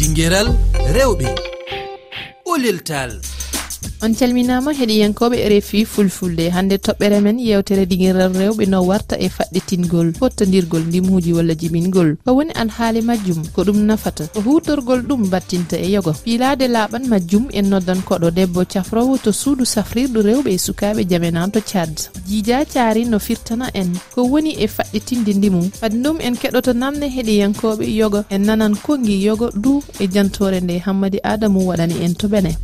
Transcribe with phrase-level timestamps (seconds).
[0.00, 0.48] dinguéral
[0.96, 1.28] rewɓe.
[2.44, 3.10] Ɓolel tal
[4.02, 6.50] on calminama heeɗiyankoɓe rfi fulfulde.
[6.50, 12.16] Hande toɓɓere men yewtere ɗiguiral rewɓe no warta e faɗɗitingol fottodirgol ndimuji walla jibingol.
[12.24, 14.26] Ko woni an haali majjum ko ɗum nafata.
[14.34, 16.12] Ko hutorgol ɗum battinta e yogo.
[16.12, 18.30] Fiilade laaɓan majjum en noddan koɗo.
[18.30, 21.92] Debbo cafrowo to suudu safrirɗo rewɓe e sukaɓe jamenanto thad
[22.28, 23.92] jiija caari no firtana en.
[24.14, 28.24] Ko woni e faɗɗitinde ndimum fadi ɗum en keɗoto namde heeɗiyankoɓe yogo.
[28.30, 32.56] En nanan kongi yogo du e jantore nde hammadi adamu waɗani en to bene.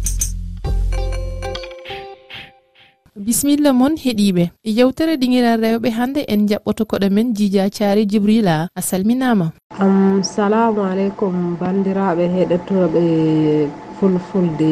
[3.27, 4.45] bisimilla moon heɗiɓe.
[4.63, 9.47] E yewtere ɗiŋiral rewɓe hannde en jaɓɓoto koɗo men jija caari jibrila a salminama.
[9.83, 13.03] Um, salamu aleykum bandiraɓe heɗotoɓe
[13.99, 14.71] fulfulde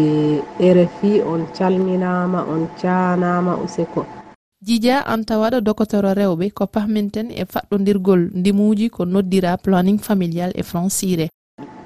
[0.77, 4.07] rfi on calminama on canama useko.
[4.63, 10.63] Jija an tawaɗo dokotoro rewɓe ko pahminten e faɗɗodirgol ndimuji ko noddira planning familial e
[10.63, 11.27] francire.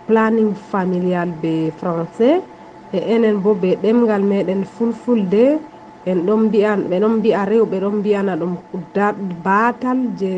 [0.06, 2.42] Planning familial be français
[2.92, 5.58] e enen bo be ɗemgal meɗen fulfulde
[6.10, 8.52] en ɗon mbiyan ɓe ɗon mbiya rewɓe ɗon mbiyana ɗum
[9.44, 10.30] baatal je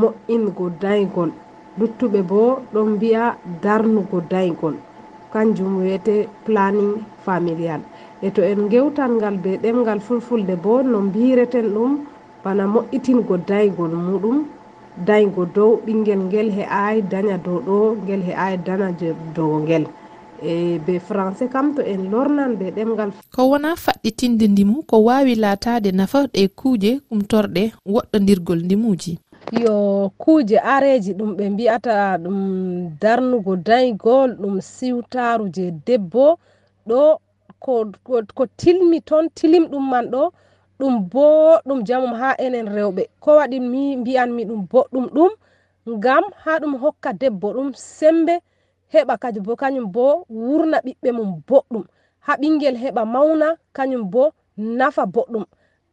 [0.00, 1.30] mo'ingo daygol.
[1.78, 2.40] Luttuɓe bo
[2.72, 3.22] ɗon mbiya
[3.62, 4.74] darnugo daygol.
[5.32, 6.92] Kanjum wiyete planning
[7.24, 7.80] familial.
[8.22, 11.92] E to en gewtan ngal be ɗemgal fulfulde bo no mbireten ɗum
[12.44, 14.38] bana mo'itingo daygol muɗum.
[15.06, 18.86] Daygo dow ɓingel ngel he'ayi daña dow ɗo ngel he'ayi dana
[19.36, 19.84] dow ngel.
[20.44, 25.34] e be français kam to en lornan be ɗemgal ko wona faɗɗitinde ndimu ko wawi
[25.34, 29.12] laatade nafa ɗe kuuje kumtorɗe woɗɗodirgol ndimuji
[29.62, 32.38] yo kuuje areji ɗum ɓe mbiyata ɗum
[33.00, 36.38] darnugo daygol ɗum siwtaru je debbo
[36.88, 37.18] ɗo
[37.64, 40.22] ko, ko, ko tilmi toon tilim ɗum man ɗo
[40.78, 43.02] ɗum boɗɗum jamum ha enen rewɓe.
[43.20, 45.32] Ko waɗi mi mbiyanmi ɗum boɗɗum ɗum
[45.96, 48.34] ngam ha ɗum hokka debbo ɗum sembe
[48.94, 51.84] heɓa kadi bo kañum bo wurna ɓiɓɓe mum boɗɗum.
[52.26, 54.22] Ha ɓingel heɓa mawna kañum bo
[54.78, 55.44] nafa boɗɗum.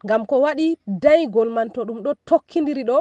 [0.06, 0.68] Ngam ko waɗi
[1.04, 2.98] daygol man to ɗum ɗo tokkidiri ɗo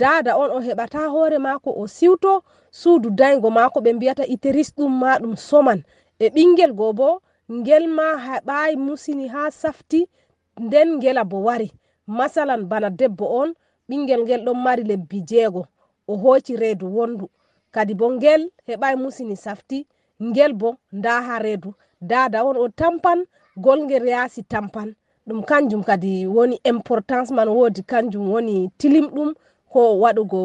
[0.00, 2.32] dada on o heɓata hoore maako o siwto
[2.70, 5.78] suudu daygo maako ɓe mbiyata iteris ɗum ma ɗum soman.
[6.18, 7.08] E ɓingel goo bo
[7.52, 10.00] ngel ma heɓayi musini ha safti
[10.64, 11.68] nden ngela bo wari.
[12.06, 13.50] Masalan bana debbo on
[13.88, 15.62] ɓingel ngel ɗon mari lebbi jeego
[16.10, 17.26] o hooci reedu wondu.
[17.74, 19.78] kadi bo ngel heɓai musini safti
[20.28, 21.70] ngel bo nda ha reedu
[22.10, 23.18] dada on o tampan
[23.64, 24.88] golngel yaasi tampan.
[25.26, 29.30] Ɗum kanjum kadi woni importance man woodi kanjum woni tilimɗum
[29.72, 30.40] ko waɗugo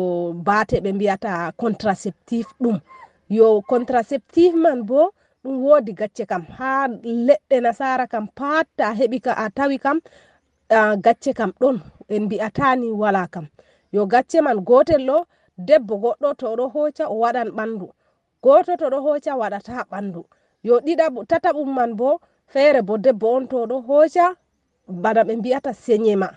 [0.48, 2.78] baate ɓe mbiyata contraceptif ɗum.
[3.30, 5.12] Yo contraceptif man bo
[5.44, 6.88] ɗum woodi gacce kam ha
[7.28, 9.98] leɗɗe nasara kam patta heɓi ka a tawi kam
[10.78, 11.76] uh, gacce kam ɗon
[12.10, 13.46] en mbi'atani wala kam.
[13.92, 15.18] Yo gacce man gotel ɗo
[15.68, 17.88] debbo goɗɗo to oɗo hoca o waɗan ɓandu.
[18.44, 20.22] Goto to ɗo hoca waɗata ɓandu.
[20.68, 22.20] Yo ɗiɗa tataɓum man bo
[22.52, 24.25] feere bo debbo on to ɗo hoca
[24.88, 26.30] bana ɓe mbiyata señema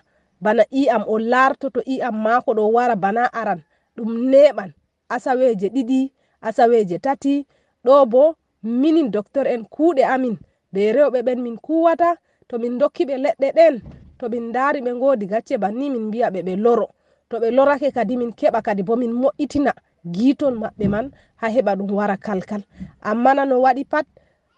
[0.43, 3.61] bana i'am o lartoto i'am mako ɗo wara bana aran.
[3.95, 4.71] Ɗum neɓan.
[5.09, 7.45] Asaweje ɗiɗi asaweje tati.
[7.85, 10.37] Ɗo bo minin docteur en kuuɗe amin.
[10.73, 12.15] Be rewɓe ɓen min kuwata
[12.47, 13.75] to min dokkiɓe leɗɗe ɗen
[14.19, 16.87] to min daari ɓe ngodi gacce banni min mbiya ɓe ɓe loro.
[17.33, 19.71] to ɓe lorake kadi min keɓa kadi bo min moƴƴitina
[20.13, 21.05] giitol maɓɓe man
[21.41, 22.61] ha heɓa ɗum wara kalkal.
[23.01, 24.05] Amma na no waɗi pat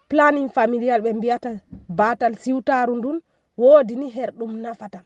[0.08, 1.50] planning familial ɓe mbiyata
[1.88, 3.18] batal siwtaru ndun
[3.56, 5.00] woodi ni her ɗum nafata.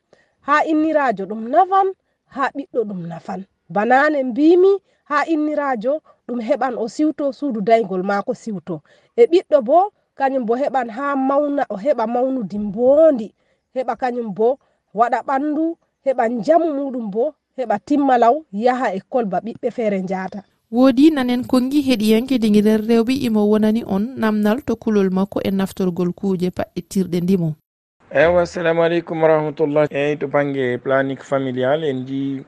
[0.47, 1.89] Ha innirajo ɗum nafan
[2.35, 3.41] ha ɓiɗɗo ɗum nafan.
[3.69, 4.73] Banane mbimi
[5.05, 5.93] ha innirajo
[6.27, 8.83] ɗum heɓan o siwto suudu daygol maako siwto.
[9.17, 13.29] E ɓiɗɗo bo kañum bo heɓan ha mawna o heɓa mawnudi mbondi.
[13.75, 14.59] Heɓa kañum bo
[14.95, 20.43] waɗa ɓandu heɓa jamu muɗum bo heɓa timma law yaha école ba ɓiɓɓe feere njahata
[20.71, 26.13] woodi nanen kongi heɗiyanke dingiɗen rewɓe imo wonani on namdal to kulol makko e naftorgol
[26.19, 27.49] kuuje paɗɗitirɗe ndimo.
[28.15, 32.43] Eyi wassalamu aleykum warahmatullah eyi to banggue planique familial en ji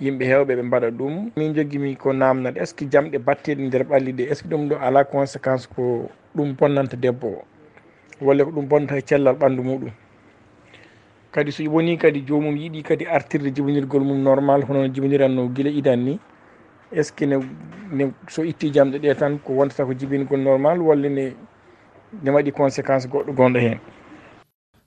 [0.00, 1.14] yimɓe hewɓe ɓe mbaɗa ɗum.
[1.36, 4.48] Min jogimi ko namnat est ce que jamɗe batteɗe nder ɓalli ɗe est ce que
[4.48, 7.42] ɗum ɗo ala conséquence ko ɗum bonnanta debbo?
[8.20, 9.90] O walla ko ɗum bonnata e cellal ɓandu muɗum?
[11.36, 16.00] kadi so woni kadi jomum yiiɗi kadi artirde jibinirgol mum normal hono jibiniranno guila idan
[16.04, 16.18] ni
[16.92, 17.36] est ce que ne
[17.92, 21.36] ne so itti jamɗe ɗe tan ko wontata ko jibingol normal walla ne
[22.22, 23.78] ne waɗi conséquence goɗɗo gonɗo hen?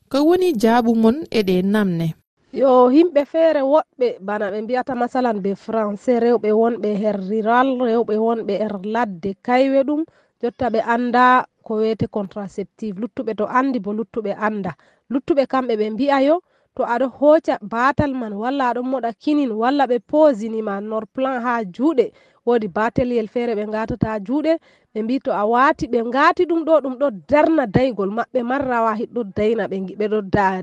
[0.09, 2.15] Ko woni jaabu mon eɗe namne?
[2.53, 8.15] Yo yimɓe feere woɗɓe bana ɓe mbiyata masalan be français rewɓe wonɓe her rural rewɓe
[8.17, 10.01] wonɓe her ladde kaywe ɗum
[10.41, 12.95] jotta ɓe anda ko wiyete contraceptive.
[13.01, 14.71] Luttuɓe to andi bo luttuɓe anda
[15.11, 16.35] luttuɓe kamɓe ɓe mbi'a yo
[16.75, 21.53] to aɗo hooca batal man walla aɗon moɗa kinin walla ɓe posinima nor plan ha
[21.75, 22.05] juuɗe.
[22.45, 24.53] Woodi batelyel feere ɓe gatata juuɗe.
[24.93, 28.09] Ɓe mbi to a waati ɓe ngaati ɗum ɗo ɗum ɗo darna daygol.
[28.17, 30.17] Maɓɓe marrawa hiɗɗo dayna ɓeɗo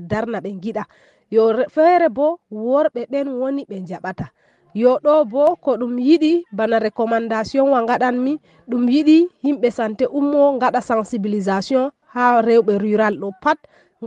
[0.09, 0.83] darna ɓe giɗa
[1.29, 4.25] yo feere bo worɓe ɓen woni ɓe jaɓata
[4.81, 8.33] yo ɗo bo ko ɗum yiɗi bana recommandation wa gaɗanmi
[8.69, 13.57] ɗum yiɗi yimɓe santé ummo gaɗa sensibilisation ha rewɓe rural ɗo pat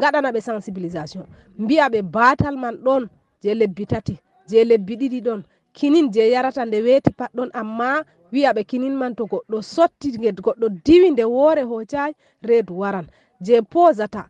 [0.01, 1.25] gaɗana ɓe sensibilisation.
[1.59, 3.09] Mbiya ɓe batal man ɗon
[3.43, 4.15] je lebbi tati
[4.49, 5.41] je lebbi ɗiɗi ɗon.
[5.73, 8.03] Kinin je yarata nde weeti pat ɗon amma
[8.33, 10.09] wiya ɓe kinin man to goɗɗo sotti
[10.47, 12.13] goɗɗo diwi nde woore hocayi
[12.43, 13.07] reedu waran.
[13.41, 14.29] Je posata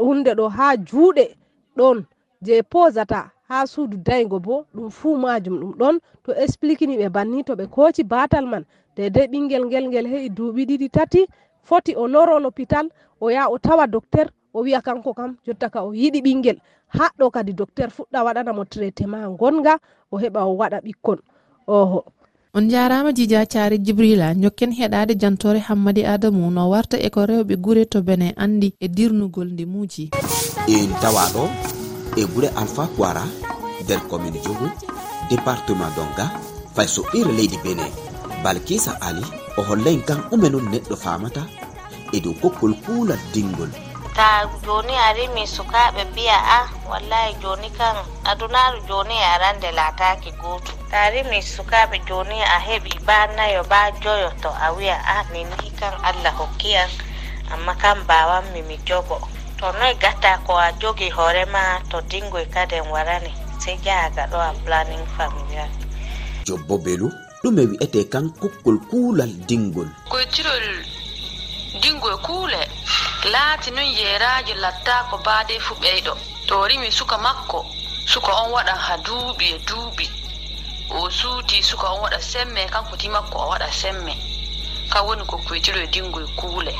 [0.00, 1.24] hunde ɗo ha juuɗe
[1.76, 2.04] ɗon.
[2.42, 7.44] Je posata ha suudu daygo bo ɗum fuu majum ɗum ɗon to expliquini ɓe banni
[7.44, 8.64] to ɓe kooci batal man.
[8.96, 11.26] Dedei ɓingel ngel ngel heɓi duuɓi ɗiɗi tati
[11.62, 12.86] foti o loro l'hôpital
[13.20, 16.58] o yaha o tawa docteur o wiya kanko kam jotta ka o yiɗi ɓingel
[16.88, 19.78] haɗɗo kadi docteur fuɗɗa waɗanamo traité ma gonga
[20.10, 21.18] o heɓa o waɗa ɓikkon.
[21.66, 22.04] Oho.
[22.54, 27.84] On jarama dija cari djibrila jokken heɗade jantore hammadi adamu no warta eko rewɓe guure
[27.86, 30.10] to bene andi e dirnugol ndimuji
[30.68, 31.77] en tawa ɗo
[32.16, 33.24] e guure alpha poira
[33.82, 34.68] nder commune jogu
[35.30, 36.26] département donga
[36.74, 37.86] fay so ɓire leydi bene.
[38.42, 39.24] Balkisa ali
[39.58, 41.42] o hollayn kan ɗume non neɗɗo famata
[42.12, 43.70] e dow kokkol kuulal dingol.
[44.16, 46.60] Ta joni arimi sukaɓe mbiya a
[46.90, 47.96] wallahi joni kan
[48.30, 50.72] adunaru joni e arande lataki goto.
[50.90, 55.70] Ta tarimi sukaɓe joni a heeɓi ba nayo ba joyo to a wiya a nini
[55.80, 56.90] kan allah hokkiyam
[57.52, 59.18] amma kam bawanmi mi jogo.
[59.58, 64.52] to noy gatta ko a jogi hoorema to dingoy kaden warani sey jahaga ɗo a
[64.64, 65.70] planning familial.
[66.46, 67.08] Jobbo belu
[67.42, 69.88] ɗume wi'ete kan kokkol kuulal dingol.
[70.08, 70.66] Koytirol
[71.82, 72.60] dingoy kuule
[73.32, 76.14] laati noon yeerajo lattako baade fu ɓeyɗo
[76.46, 77.66] to rimi suka makko
[78.06, 80.06] suka on waɗan ha duuɓi e duuɓi.
[80.90, 84.14] O suuti suka on waɗa semme kanko ti makko o waɗa semme.
[84.90, 86.72] Kan woni ko koytiro e dingoy kuule.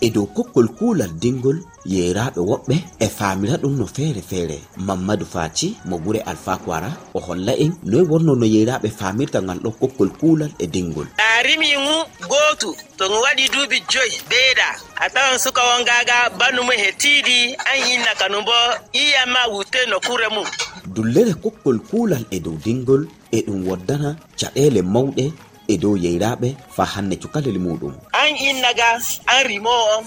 [0.00, 1.58] e dow kokkol kuulal dingol
[1.92, 7.20] yeeraɓe woɓɓe e faamira ɗum no feere feere mamadou faci mo gure alpha kwara o
[7.20, 11.06] holla en noy wonno no yeeraɓe faamirta ngal ɗo kokkol kuulal e dingol.
[11.18, 11.96] A rimi ngu
[12.30, 14.68] gootu to ngu waɗi duuɓi joyi ɓeyɗa
[15.02, 17.36] a tawan suka on gaaga bandu mum he tiiɗi
[17.70, 18.56] an yinna kanu bo
[19.02, 20.46] iyamma wutte no kure mum.
[20.94, 23.02] Dullere kokkol kuulal e dow dingol
[23.32, 25.24] e ɗum woddana caɗele mawɗe
[25.68, 27.94] e dow yeyraɓe fa hanne cukalel muɗum.
[28.20, 28.88] An innaga
[29.28, 30.04] an rimo on.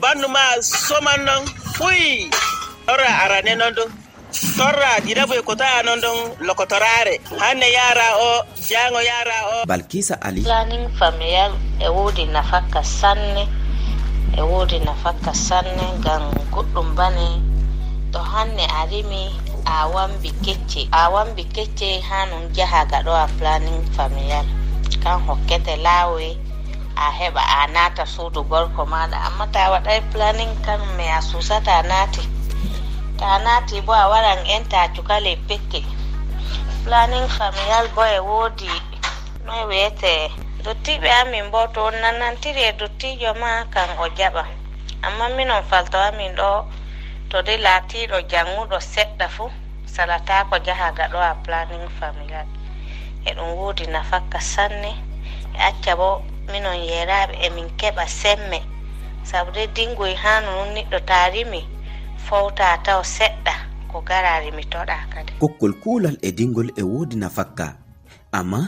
[0.00, 1.42] Bannuma soman non
[1.74, 2.28] fuyi
[2.86, 3.90] torra arane non ɗum
[4.56, 7.14] torra ɗiɗaɓoye kotaa non ɗon lokotorare.
[7.40, 9.66] Hanne yara o jango yara o.
[9.66, 10.42] Balkisa ali.
[10.42, 13.48] Planning familial e wodi nafakka sanne
[14.36, 17.28] e wodi nafakka sanne ngam goɗɗum bane.
[18.12, 19.32] To hanne a rimi
[19.66, 24.44] a wambi kecce a wambi kecce ha non jahaga ɗo a planning familial.
[25.02, 26.26] kan hokkete laawe
[26.96, 31.82] a heɓa a naata suudu gorko maɗa amma ta waɗay planning kan mai a susata
[31.90, 32.22] naati.
[33.18, 35.80] Ta naati bo a waran enta cukale pekke
[36.84, 38.70] planning familial bo e woodi
[39.46, 40.12] noy wiyete
[40.64, 44.44] dottiɓe amin bo to on nanantiri e dottijo ma kan o jaɓa.
[45.06, 46.50] Amma minon falto amin ɗo
[47.30, 49.50] to de laatiɗo janguɗo seɗɗa fuu
[49.94, 52.46] salatako jaha gaɗo a planning familial
[53.28, 54.92] e ɗum woodi nafakka sanne.
[55.54, 56.08] E acca bo
[56.52, 58.58] minon yeraɓe emin keɓa semme.
[59.28, 61.60] Sabu de dingoy hano nun neɗɗo tarimi
[62.26, 63.54] fowta taw seɗɗa
[63.90, 65.32] ko garari mi toɗa kadi.
[65.40, 67.66] Kokkol kuulal e dingol e woodi nafakka.
[68.32, 68.60] Amma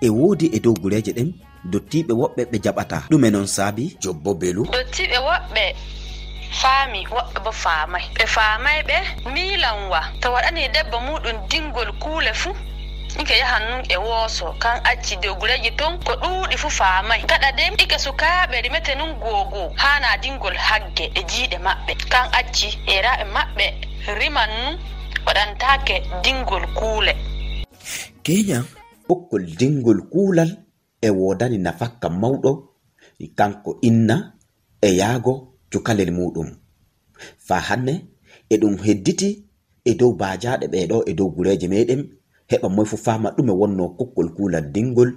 [0.00, 1.30] e woodi e dow gureje ɗen
[1.72, 2.98] dottiɓe woɓɓe ɓe jaɓata.
[3.10, 4.62] Ɗume noon saabi jobbo belu.
[4.74, 5.64] Dottiɓe woɓɓe
[6.60, 8.96] faami woɓɓe bo faamay ɓe faamay ɓe
[9.34, 12.54] miilanwa to waɗani debbo muɗum dingol kuule fuu
[13.20, 17.20] ike yahan nun e wooso kan acci dow gureji ton ko ɗuuɗi fuu faamay.
[17.30, 21.92] Kaɗa nden ike sukaaɓe rimete nun googo haa dingol hagge e jiiɗe maɓɓe.
[22.12, 23.66] Kan acci yeraaɓe maɓɓe
[24.18, 24.74] riman nun
[25.26, 25.94] waɗantaake
[26.24, 27.12] dingol kuule.
[28.24, 28.58] Keya
[29.08, 30.50] ɓokkol dingol kuulal
[31.06, 32.52] e woodani nafakka mawɗo
[33.38, 34.16] kanko inna
[34.80, 35.32] e yaago
[35.70, 36.48] cukalel muɗum
[37.46, 37.94] faa hanne
[38.48, 39.28] e ɗum hedditi
[39.84, 42.02] e dow baajaɗe ɓeeɗo e dow gureje meɗen
[42.50, 45.10] heɓa moy fu fama ɗume wonno kokkol kuulal dingol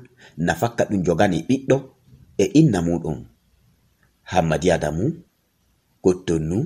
[0.46, 1.76] nafakka ɗum jogani ɓiɗɗo
[2.38, 3.18] e inna muɗum.
[4.32, 5.06] Hammadi adamu
[6.04, 6.58] kottonu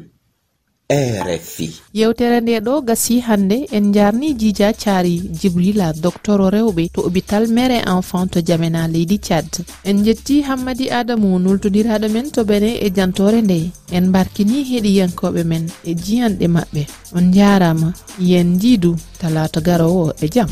[0.91, 7.47] rfi yewtere nde ɗo gasi hannde en jarni dija cari djibrila doctoro rewɓe to hôpital
[7.47, 9.47] mére enfant to jamena leydi thiad
[9.83, 13.71] en jetti hammadi adamu nultodiraɗo men to bene e jantore nde.
[13.91, 16.81] En barkini heeɗiyankoɓe men e jiyanɗe maɓɓe.
[17.17, 20.49] On jarama yen jiidu talata garowo e jaam